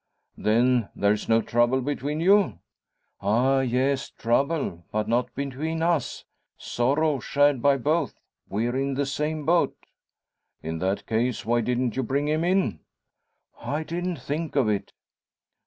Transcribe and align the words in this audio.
"Then 0.39 0.89
there's 0.95 1.29
no 1.29 1.43
trouble 1.43 1.79
between 1.79 2.21
you?" 2.21 2.57
"Ah! 3.21 3.59
yes, 3.59 4.09
trouble; 4.09 4.83
but 4.91 5.07
not 5.07 5.35
between 5.35 5.83
us. 5.83 6.25
Sorrow 6.57 7.19
shared 7.19 7.61
by 7.61 7.77
both. 7.77 8.15
We're 8.49 8.75
in 8.75 8.95
the 8.95 9.05
same 9.05 9.45
boat." 9.45 9.75
"In 10.63 10.79
that 10.79 11.05
case, 11.05 11.45
why 11.45 11.61
didn't 11.61 11.95
you 11.95 12.01
bring 12.01 12.27
him 12.27 12.43
in?" 12.43 12.79
"I 13.61 13.83
didn't 13.83 14.15
think 14.17 14.55
of 14.55 14.67
it." 14.67 14.91